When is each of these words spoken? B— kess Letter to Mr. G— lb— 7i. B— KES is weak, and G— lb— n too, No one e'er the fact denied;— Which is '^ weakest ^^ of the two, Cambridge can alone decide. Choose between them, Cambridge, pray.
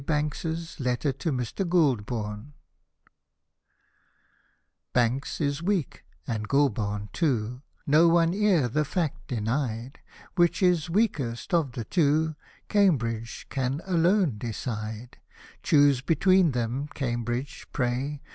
B— 0.03 0.13
kess 0.31 0.79
Letter 0.79 1.11
to 1.11 1.31
Mr. 1.31 1.57
G— 1.57 1.63
lb— 1.65 2.03
7i. 2.05 2.45
B— 4.95 4.99
KES 5.21 5.39
is 5.41 5.61
weak, 5.61 6.03
and 6.25 6.45
G— 6.47 6.57
lb— 6.57 6.95
n 6.95 7.09
too, 7.13 7.61
No 7.85 8.07
one 8.07 8.33
e'er 8.33 8.67
the 8.67 8.83
fact 8.83 9.27
denied;— 9.27 9.99
Which 10.37 10.63
is 10.63 10.87
'^ 10.87 10.89
weakest 10.89 11.51
^^ 11.51 11.53
of 11.53 11.73
the 11.73 11.83
two, 11.85 12.33
Cambridge 12.67 13.45
can 13.51 13.81
alone 13.85 14.39
decide. 14.39 15.19
Choose 15.61 16.01
between 16.01 16.53
them, 16.53 16.87
Cambridge, 16.95 17.67
pray. 17.71 18.23